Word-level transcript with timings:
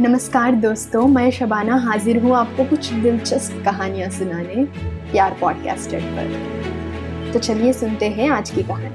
नमस्कार 0.00 0.54
दोस्तों, 0.54 1.06
मैं 1.08 1.30
शबाना 1.30 1.76
हाजिर 1.76 2.18
हूँ 2.18 2.32
आपको 2.36 2.64
कुछ 2.64 2.88
दिलचस्प 2.92 3.62
कहानियाँ 3.64 4.08
सुनाने 4.10 4.64
प्यार 5.10 5.36
पॉडकास्टर 5.40 6.00
पर। 6.12 7.32
तो 7.32 7.38
चलिए 7.38 7.72
सुनते 7.72 8.08
हैं 8.08 8.28
आज 8.30 8.50
की 8.50 8.62
कहानी। 8.62 8.88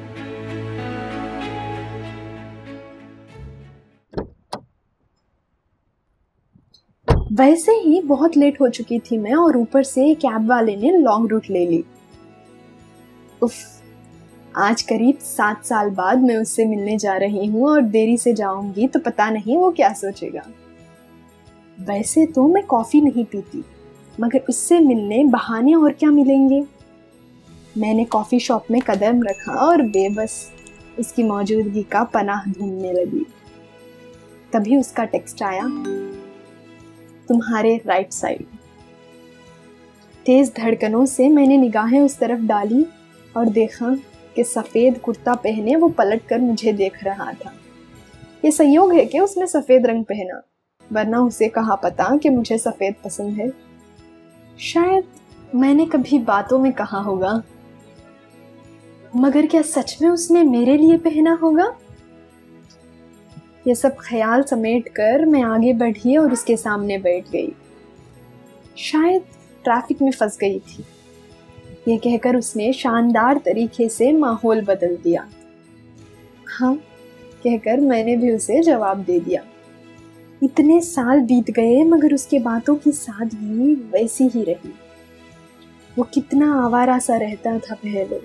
वैसे 7.34 7.72
ही 7.76 8.02
बहुत 8.06 8.38
लेट 8.38 8.60
हो 8.62 8.70
चुकी 8.70 9.00
थी 9.02 9.18
मैं 9.18 9.36
और 9.36 9.58
ऊपर 9.58 9.84
से 9.84 10.14
कैब 10.16 10.50
वाले 10.50 10.76
ने 10.76 10.98
लॉन्ग 10.98 11.32
रूट 11.32 11.50
ले 11.50 11.66
ली। 11.66 11.84
उफ, 13.42 13.54
आज 14.56 14.82
करीब 14.82 15.20
सात 15.20 15.66
साल 15.66 15.90
बाद 15.94 16.24
मैं 16.24 16.38
उससे 16.38 16.66
मिलने 16.66 16.98
जा 16.98 17.18
रही 17.18 17.48
हूँ 17.48 17.70
और 17.70 17.82
देरी 17.94 18.18
से 18.18 18.34
जाऊँगी 18.34 18.88
तो 18.88 19.00
पता 19.02 19.30
नहीं 19.30 19.58
वो 19.58 19.72
क्या 19.72 19.94
सोचेगा। 19.96 20.48
वैसे 21.78 22.26
तो 22.26 22.48
मैं 22.48 22.64
कॉफ़ी 22.66 23.02
नहीं 23.02 23.26
पीती, 23.26 23.64
मगर 24.18 24.46
उससे 24.50 24.80
मिलने 24.80 25.24
बहाने 25.26 25.74
और 25.74 25.94
क्या 25.94 26.10
मिलेंगे? 26.12 26.64
मैंने 27.78 28.06
कॉफ़ी 28.06 28.40
शॉप 28.40 28.72
में 28.72 28.80
कदम 28.82 29.24
रखा 29.24 29.54
और 29.62 29.82
बेबस 29.84 30.52
उसकी 31.00 31.24
मौजूदगी 31.24 31.84
का 31.84 32.04
पनाह 32.04 32.46
ढूँढने 32.52 32.92
लगी। 32.94 33.26
तभी 34.54 34.78
उसका 34.78 35.04
टेक्स्ट 35.06 35.44
आया, 35.44 35.68
तुम्हारे 37.28 37.76
राइट 37.86 38.12
साइड। 38.12 38.46
तेज 40.26 40.52
धड़कनों 40.58 41.06
से 41.06 41.30
मैंने 41.30 41.58
निगाहें 41.58 42.00
उस 42.02 42.18
तरफ़ 42.20 42.42
डाली 42.44 42.86
और 43.36 43.50
देखा 43.50 43.96
कि 44.36 44.44
सफ़ेद 44.44 44.98
कुर्ता 44.98 45.34
पहने 45.36 45.76
वो 45.76 45.90
पलट 45.90 46.26
कर 46.28 46.40
मुझे 46.40 46.74
देख 46.74 47.04
रहा 47.04 47.32
था। 47.36 47.54
ये 48.46 48.52
संयोग 48.52 48.94
है 48.94 49.06
कि 49.06 49.20
उसने 49.20 49.48
सफ़ेद 49.48 49.86
रंग 49.86 50.04
पहना। 50.04 50.42
वरना 50.94 51.20
उसे 51.20 51.48
कहा 51.48 51.76
पता 51.76 52.18
कि 52.18 52.30
मुझे 52.30 52.58
सफ़ेद 52.58 52.96
पसंद 53.04 53.38
है। 53.38 53.52
शायद 54.60 55.04
मैंने 55.56 55.86
कभी 55.86 56.20
बातों 56.20 56.60
में 56.60 56.74
कहा 56.74 57.00
होगा। 57.00 57.44
मगर 59.16 59.46
क्या 59.46 59.62
सच 59.62 59.98
में 60.02 60.10
उसने 60.10 60.44
मेरे 60.44 60.78
लिए 60.78 60.98
पहना 60.98 61.34
होगा? 61.34 61.78
ये 63.68 63.76
सब 63.76 63.96
ख्याल 64.00 64.44
समेट 64.44 64.88
कर 64.88 65.26
मैं 65.26 65.44
आगे 65.44 65.74
बढ़ी 65.74 66.18
और 66.18 66.34
उसके 66.34 66.58
सामने 66.58 66.98
बैठ 66.98 67.30
गई। 67.30 67.54
शायद 68.78 69.22
ट्रैफ़िक 69.64 70.02
में 70.02 70.12
फंस 70.12 70.38
गई 70.38 70.60
थी। 70.60 70.86
ये 71.88 71.98
कहकर 71.98 72.36
उसने 72.36 72.74
शानदार 72.74 73.38
तरीके 73.38 73.90
से 73.90 74.12
माहौल 74.14 74.62
बदल 74.62 74.96
दिया। 74.96 75.30
हाँ 76.48 76.76
कहकर 77.44 77.80
मैंने 77.80 78.18
भी 78.18 78.32
उसे 78.32 78.62
जवाब 78.62 79.04
दे 79.04 79.20
दिया। 79.20 79.42
इतने 80.46 80.80
साल 80.82 81.20
बीत 81.22 81.50
गए, 81.52 81.84
मगर 81.84 82.14
उसके 82.14 82.40
बातों 82.40 82.76
की 82.76 82.92
सादगी 82.92 83.74
वैसी 83.92 84.28
ही 84.28 84.44
रही। 84.44 84.74
वो 85.98 86.04
कितना 86.14 86.54
आवारा 86.56 86.98
सा 87.00 87.16
रहता 87.18 87.58
था 87.60 87.76
पहले। 87.76 88.20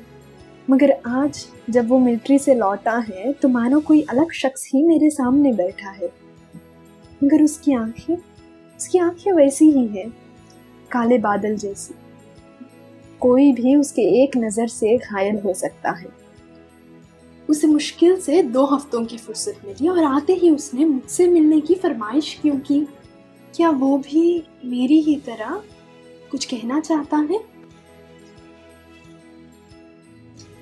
मगर 0.68 0.90
आज 1.08 1.44
जब 1.70 1.88
वो 1.88 1.98
मिलिट्री 1.98 2.38
से 2.38 2.54
लौटा 2.54 2.96
है 3.08 3.32
तो 3.32 3.48
मानो 3.48 3.80
कोई 3.80 4.00
अलग 4.10 4.32
शख्स 4.32 4.66
ही 4.66 4.82
मेरे 4.82 5.10
सामने 5.10 5.52
बैठा 5.52 5.90
है। 5.90 6.10
मगर 7.24 7.42
उसकी 7.42 7.74
आँखें 7.74 8.14
उसकी 8.14 8.98
आँखें 8.98 9.32
वैसी 9.32 9.70
ही 9.70 9.86
है, 9.88 10.04
काले 10.90 11.18
बादल 11.18 11.56
जैसी। 11.56 11.94
कोई 13.20 13.52
भी 13.52 13.74
उसके 13.76 14.02
एक 14.22 14.36
नज़र 14.36 14.68
से 14.68 14.96
घायल 14.98 15.38
हो 15.38 15.54
सकता 15.54 15.90
है। 15.90 16.06
उसे 17.50 17.66
मुश्किल 17.66 18.20
से 18.20 18.42
दो 18.42 18.64
हफ्तों 18.64 19.04
की 19.04 19.16
फुर्सत 19.18 19.60
मिली 19.64 19.88
और 19.88 20.04
आते 20.04 20.32
ही 20.32 20.50
उसने 20.50 20.84
मुझसे 20.84 21.28
मिलने 21.28 21.60
की 21.60 21.74
फरमाइश 21.74 22.38
क्यों 22.42 22.56
की? 22.58 22.80
क्या 23.56 23.70
वो 23.70 23.98
भी 23.98 24.44
मेरी 24.64 25.00
ही 25.00 25.16
तरह 25.16 25.62
कुछ 26.30 26.44
कहना 26.44 26.80
चाहता 26.80 27.16
है? 27.16 27.40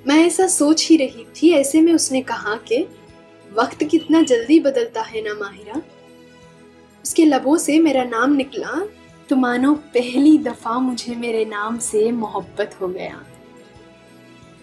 मैं 0.07 0.27
ऐसा 0.27 0.47
सोच 0.47 0.87
ही 0.89 0.97
रही 0.97 1.25
थी, 1.25 1.51
ऐसे 1.51 1.81
में 1.81 1.93
उसने 1.93 2.23
कहा 2.23 2.55
कि, 2.69 2.87
वक्त 3.55 3.85
कितना 3.85 4.23
जल्दी 4.23 4.61
बदलता 4.61 5.03
है 5.03 5.23
ना 5.23 5.35
माहिरा? 5.35 5.83
उसके 7.05 7.25
लबों 7.25 7.57
से 7.57 7.79
मेरा 7.79 8.05
नाम 8.05 8.33
निकला 8.33 8.87
तो 9.29 9.37
मानो 9.37 9.75
पहली 9.75 10.39
दफ़ा 10.39 10.79
मुझे 10.79 11.15
मेरे 11.15 11.45
नाम 11.45 11.79
से 11.79 12.11
मोहब्बत 12.13 12.79
हो 12.81 12.89
गया। 12.89 13.25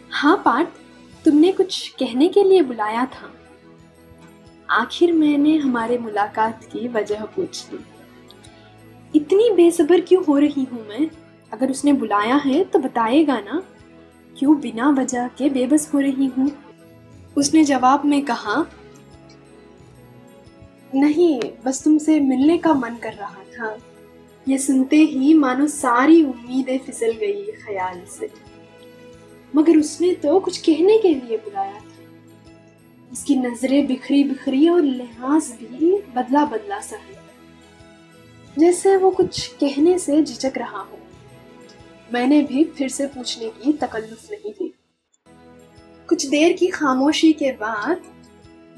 हाँ 0.09 0.41
पाठ 0.45 0.67
तुमने 1.25 1.51
कुछ 1.51 1.89
कहने 1.89 2.27
के 2.27 2.43
लिए 2.43 2.61
बुलाया 2.61 3.05
था? 3.05 3.33
आखिर 4.69 5.13
मैंने 5.13 5.57
हमारे 5.57 5.97
मुलाकात 5.97 6.63
की 6.63 6.87
वजह 6.87 7.25
पूछ 7.25 7.73
ली। 7.73 7.79
इतनी 9.15 9.51
बेसब्र 9.51 10.01
क्यों 10.01 10.25
हो 10.25 10.37
रही 10.37 10.63
हूँ 10.63 10.87
मैं? 10.87 11.09
अगर 11.53 11.71
उसने 11.71 11.93
बुलाया 11.93 12.35
है 12.35 12.63
तो 12.63 12.79
बताएगा 12.79 13.39
ना? 13.39 13.63
क्यों 14.39 14.59
बिना 14.59 14.89
वजह 14.89 15.27
के 15.27 15.49
बेबस 15.49 15.91
हो 15.93 15.99
रही 15.99 16.25
हूँ? 16.25 16.51
उसने 17.37 17.63
जवाब 17.63 18.05
में 18.05 18.25
कहा, 18.25 18.65
नहीं, 20.95 21.41
बस 21.65 21.83
तुमसे 21.83 22.19
मिलने 22.19 22.57
का 22.57 22.73
मन 22.73 22.95
कर 22.95 23.13
रहा 23.13 23.43
था। 23.43 23.77
ये 24.47 24.57
सुनते 24.57 24.95
ही 24.95 25.33
मानो 25.33 25.67
सारी 25.67 26.23
उम्मीदें 26.23 26.79
फिसल 26.79 27.11
गई 27.11 27.45
ख्याल 27.45 28.01
से। 28.05 28.54
मगर 29.56 29.78
उसने 29.78 30.11
तो 30.13 30.39
कुछ 30.39 30.57
कहने 30.57 30.97
के 30.97 31.09
लिए 31.09 31.38
बुलाया 31.38 31.79
था। 31.79 31.91
उसकी 33.11 33.35
नज़रें 33.35 33.85
बिखरी 33.88 34.23
बिखरी 34.23 34.69
और 34.69 34.81
लिहाज 34.81 35.51
भी 35.51 35.91
बदला 36.16 36.45
बदला 36.45 36.79
सा 36.79 36.95
है। 36.95 37.23
जैसे 38.59 38.95
वो 38.97 39.11
कुछ 39.11 39.47
कहने 39.47 40.00
से 40.00 40.23
झिझक 40.23 40.57
रहा 40.57 40.79
हो। 40.79 41.00
मैंने 42.13 42.41
भी 42.41 42.63
फिर 42.63 42.89
से 42.89 43.07
पूछने 43.07 43.50
की 43.50 43.73
तकल्लुफ 43.73 44.31
नहीं 44.31 44.51
की। 44.53 44.73
कुछ 46.09 46.25
देर 46.25 46.53
की 46.53 46.67
खामोशी 46.67 47.34
के 47.34 47.51
बाद 47.51 48.01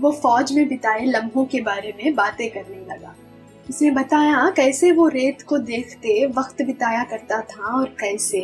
वो 0.01 0.11
फौज 0.11 0.51
में 0.51 0.67
बिताए 0.67 1.05
लम्हों 1.05 1.45
के 1.45 1.61
बारे 1.61 1.93
में 1.97 2.15
बातें 2.15 2.49
करने 2.49 2.93
लगा। 2.93 3.15
उसने 3.69 3.91
बताया 3.91 4.49
कैसे 4.49 4.91
वो 4.91 5.07
रेत 5.07 5.41
को 5.41 5.57
देखते 5.57 6.25
वक्त 6.25 6.61
बिताया 6.61 7.03
करता 7.03 7.41
था 7.41 7.77
और 7.79 7.87
कैसे 7.99 8.41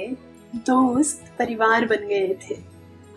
दोस्त 0.56 1.26
परिवार 1.40 1.86
बन 1.86 2.08
गए 2.08 2.38
थे। 2.44 2.56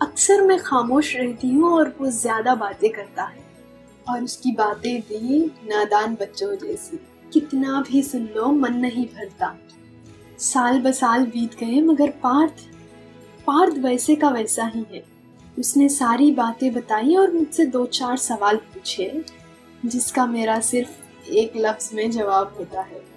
अक्सर 0.01 0.41
मैं 0.41 0.59
खामोश 0.59 1.15
रहती 1.15 1.49
हूँ 1.49 1.71
और 1.71 1.95
वो 2.01 2.11
ज़्यादा 2.11 2.55
बातें 2.55 2.89
करता 2.89 3.23
है। 3.23 3.45
और 4.09 4.23
उसकी 4.23 4.51
बातें 4.51 5.01
भी 5.01 5.45
नादान 5.45 6.15
बच्चों 6.15 6.55
जैसी। 6.55 6.99
कितना 7.33 7.81
भी 7.81 8.03
सुन 8.03 8.29
लो, 8.35 8.51
मन 8.51 8.73
नहीं 8.73 9.05
भरता। 9.05 9.57
साल 10.39 10.79
ब 10.79 10.91
साल 10.91 11.25
बीत 11.25 11.55
गए, 11.55 11.81
मगर 11.81 12.09
पार्थ 12.09 12.65
पार्थ 13.47 13.77
वैसे 13.77 14.15
का 14.15 14.29
वैसा 14.29 14.65
ही 14.65 14.85
है। 14.91 15.03
उसने 15.59 15.89
सारी 15.89 16.31
बातें 16.31 16.73
बताई 16.73 17.15
और 17.15 17.31
मुझसे 17.31 17.65
दो 17.65 17.85
चार 17.85 18.17
सवाल 18.17 18.57
पूछे, 18.57 19.23
जिसका 19.85 20.25
मेरा 20.25 20.59
सिर्फ़ 20.59 21.29
एक 21.29 21.53
लफ्ज 21.55 21.89
में 21.93 22.11
जवाब 22.11 22.55
होता 22.59 22.81
है। 22.81 23.16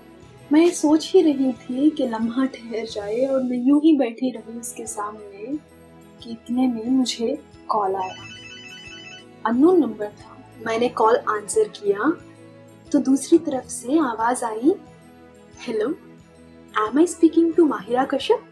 मैं 0.52 0.70
सोच 0.70 1.10
ही 1.14 1.20
रही 1.22 1.52
थी 1.52 1.90
कि 1.90 2.06
लम्हा 2.06 2.44
ठहर 2.44 2.86
जाए 2.86 3.24
और 3.26 3.42
मैं 3.42 3.56
यूँ 3.56 3.80
ही 3.80 3.96
बैठी 3.96 4.30
रही 4.30 4.58
उसके 4.60 4.86
सामने 4.86 5.56
कि 6.22 6.30
इतने 6.30 6.66
में 6.66 6.88
मुझे 6.90 7.38
कॉल 7.68 7.94
आया। 7.96 8.24
अननोन 9.46 9.78
नंबर 9.80 10.08
था। 10.08 10.36
मैंने 10.66 10.88
कॉल 10.88 11.16
आंसर 11.16 11.68
किया 11.68 12.12
तो 12.92 12.98
दूसरी 12.98 13.38
तरफ़ 13.38 13.68
से 13.68 13.98
आवाज़ 13.98 14.44
आई 14.44 14.74
hello 15.60 15.88
am 16.78 16.98
I 16.98 17.06
speaking 17.06 17.54
to 17.54 17.66
Mahira 17.66 18.04
Kashyap? 18.04 18.42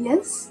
Yes 0.00 0.50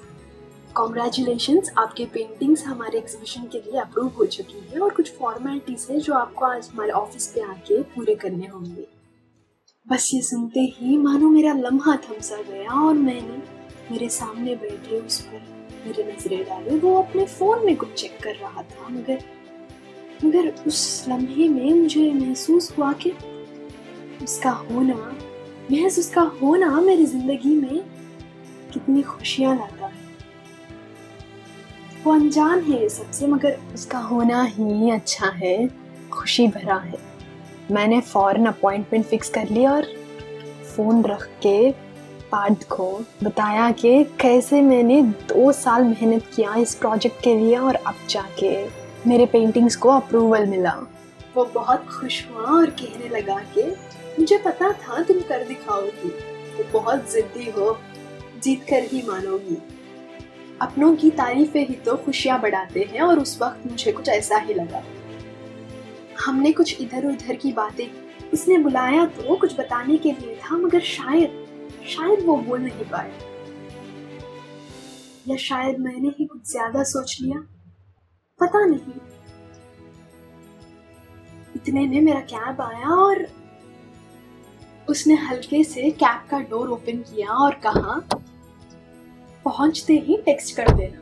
congratulation 0.76 1.62
आपके 1.78 2.06
पेंटिंग्स 2.06 2.66
हमारे 2.66 2.98
एग्जीबिशन 2.98 3.48
के 3.52 3.62
लिए 3.62 3.80
अप्रूव 3.82 4.08
हो 4.08 4.26
चुकी 4.26 4.68
है 4.70 4.80
और 4.80 4.94
कुछ 4.94 5.14
फॉर्मेलिटीज 5.20 5.88
है 5.92 6.00
जो 6.00 6.14
आपको 6.14 6.46
आज 6.46 6.70
हमारे 6.74 6.92
ऑफ़िस 6.92 7.28
पे 7.28 7.42
आके 7.42 7.82
पूरे 7.84 8.16
करने 8.16 8.48
होंगे। 8.48 9.03
बस 9.88 10.10
ये 10.14 10.22
सुनते 10.22 10.60
ही 10.76 10.98
मानो 10.98 11.30
मेरा 11.30 11.54
लम्हा 11.54 11.96
थमसा 12.04 12.36
गया 12.42 12.72
और 12.82 12.94
मैंने 12.94 13.38
मेरे 13.92 14.08
सामने 14.10 14.56
बैठे 14.56 15.00
उस 15.00 15.20
पर 15.22 15.42
मेरे 15.86 16.04
नज़रें 16.04 16.44
डाले। 16.44 16.78
वो 16.80 16.94
अपने 17.02 17.26
फ़ोन 17.26 17.66
में 17.66 17.76
कुछ 17.76 17.94
चेक 17.94 18.18
कर 18.24 18.36
रहा 18.36 18.62
था, 18.62 18.88
मगर 18.90 19.20
मगर 20.26 20.48
उस 20.68 21.06
लम्हे 21.10 21.48
में 21.50 21.74
मुझे 21.74 22.12
महसूस 22.14 22.74
हुआ 22.78 22.92
कि 22.94 23.12
उसका 24.24 24.52
होना, 24.52 24.96
महज 25.72 26.00
उसका 26.00 26.22
होना 26.42 26.82
मेरी 26.82 27.06
ज़िंदगी 27.06 27.56
में 27.56 27.84
कितनी 28.74 29.02
खुशियाँ 29.04 29.56
लाता। 29.56 29.86
है 29.86 30.02
वो 32.04 32.14
अनजान 32.14 32.62
है 32.62 32.88
सबसे, 32.90 33.28
मगर 33.28 33.60
उसका 33.74 34.00
होना 34.02 34.44
ही 34.44 34.90
अच्छा 34.92 35.28
है, 35.28 35.70
खुशी 36.12 36.48
भरा 36.48 36.78
है। 36.78 37.13
मैंने 37.74 38.00
फ़ौरन 38.02 38.46
अपॉइंटमेंट 38.46 39.06
फ़िक्स 39.06 39.30
कर 39.30 39.50
ली 39.50 39.66
और 39.66 39.86
फ़ोन 40.76 41.04
रख 41.04 41.24
के 41.44 41.72
पार्थ 42.32 42.64
को 42.68 42.88
बताया 43.24 43.70
कि 43.72 44.04
कैसे 44.20 44.62
मैंने 44.62 45.02
दो 45.02 45.52
साल 45.52 45.84
मेहनत 45.84 46.26
किया 46.36 46.54
इस 46.56 46.76
प्रोजेक्ट 46.76 47.24
के 47.24 47.36
लिए 47.36 47.58
और 47.58 47.76
अब 47.76 47.96
जाके 48.10 48.54
मेरे 49.08 49.26
पेंटिंग्स 49.26 49.76
को 49.76 49.90
अप्रूवल 49.90 50.46
मिला। 50.46 50.76
वो 51.36 51.46
बहुत 51.46 51.86
खुश 51.90 52.24
हुआ 52.30 52.46
और 52.46 52.70
कहने 52.70 53.10
लगा 53.10 53.40
कि 53.54 53.64
मुझे 54.20 54.38
पता 54.38 54.72
था 54.72 55.04
तुम 55.04 55.20
कर 55.20 55.44
दिखाओगी। 55.44 56.10
वो 56.56 56.64
बहुत 56.74 57.12
जिद्दी 57.12 57.50
हो, 57.50 57.78
जीत 58.44 58.66
कर 58.70 58.84
ही 58.84 59.04
मानोगी। 59.08 59.62
अपनों 60.62 60.96
की 60.96 61.10
तारीफें 61.12 61.66
ही 61.68 61.76
तो 61.76 61.96
खुशियाँ 61.96 62.42
बढ़ाते 62.42 62.90
हैं 62.94 63.02
और 63.02 63.20
उस 63.20 63.42
वक्त 63.42 63.72
मुझे 63.72 63.92
कुछ 63.92 64.10
ऐसा 64.10 64.38
ही 64.38 64.54
लगा। 64.54 64.84
हमने 66.16 66.52
कुछ 66.52 66.82
इधर 66.82 67.06
उधर 67.08 67.36
की 67.36 67.52
बातें, 67.54 67.88
उसने 68.34 68.58
बुलाया 68.58 69.06
तो 69.08 69.36
कुछ 69.36 69.60
बताने 69.60 69.98
के 69.98 70.12
लिए 70.12 70.36
था, 70.36 70.58
मगर 70.58 70.80
शायद 70.82 71.42
शायद 71.88 72.26
वो 72.26 72.36
बोल 72.40 72.62
नहीं 72.62 72.86
पाया 72.86 73.32
या 75.28 75.36
शायद 75.40 75.80
मैंने 75.80 76.10
ही 76.10 76.26
कुछ 76.26 76.52
ज़्यादा 76.52 76.84
सोच 76.84 77.18
लिया? 77.22 77.40
पता 78.40 78.66
नहीं। 78.66 78.94
इतने 81.56 81.86
में 81.88 82.02
मेरा 82.02 82.20
कैब 82.32 82.62
आया 82.62 82.96
और 82.96 83.26
उसने 84.88 85.16
हल्के 85.18 85.64
से 85.64 85.90
कैब 85.94 86.28
का 86.30 86.40
डोर 86.42 86.70
ओपन 86.70 86.98
किया 87.04 87.34
और 87.36 87.54
कहा, 87.66 88.00
पहुँचते 89.46 89.94
ही 90.00 90.18
टेक्स्ट 90.26 90.56
कर 90.56 90.72
देना। 90.76 91.02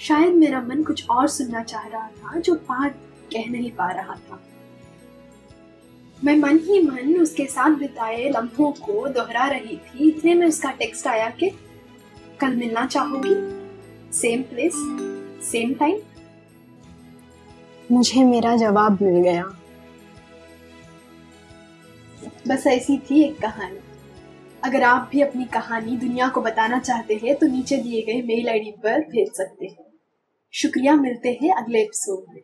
शायद 0.00 0.34
मेरा 0.34 0.60
मन 0.62 0.82
कुछ 0.84 1.08
और 1.10 1.28
सुनना 1.28 1.62
चाह 1.62 1.86
रहा 1.86 2.08
था, 2.08 2.38
जो 2.38 2.54
बात 2.54 3.00
कह 3.32 3.50
नहीं 3.50 3.70
पा 3.70 3.90
रहा 3.92 4.14
था। 4.14 4.40
मैं 6.24 6.36
मन 6.36 6.58
ही 6.58 6.80
मन 6.82 7.20
उसके 7.20 7.44
साथ 7.46 7.70
बिताए 7.70 8.28
लम्हों 8.28 8.70
को 8.72 9.08
दोहरा 9.08 9.46
रही 9.46 9.76
थी। 9.76 10.08
इतने 10.08 10.34
में 10.34 10.46
उसका 10.46 10.70
टेक्स्ट 10.70 11.06
आया 11.06 11.28
कि 11.30 11.50
कल 12.40 12.56
मिलना 12.56 12.86
चाहोगी? 12.86 13.34
सेम 14.12 14.42
प्लेस 14.42 14.72
सेम 15.50 15.74
टाइम 15.74 16.00
मुझे 17.92 18.24
मेरा 18.24 18.56
जवाब 18.56 19.02
मिल 19.02 19.22
गया। 19.22 19.44
बस 22.48 22.66
ऐसी 22.66 22.98
थी 23.00 23.22
एक 23.22 23.38
कहानी। 23.38 23.78
अगर 24.64 24.82
आप 24.82 25.08
भी 25.12 25.20
अपनी 25.20 25.44
कहानी 25.44 25.96
दुनिया 25.96 26.28
को 26.28 26.40
बताना 26.40 26.78
चाहते 26.78 27.20
हैं 27.22 27.34
तो 27.36 27.46
नीचे 27.46 27.76
दिए 27.76 28.02
गए 28.02 28.22
मेल 28.22 28.48
आईडी 28.48 28.70
पर 28.82 29.00
भेज 29.00 29.32
सकते 29.32 29.66
हैं। 29.66 29.84
शुक्रिया 30.54 30.94
मिलते 30.96 31.38
हैं 31.42 31.54
अगले 31.54 31.82
एपिसोड 31.82 32.34
में। 32.34 32.42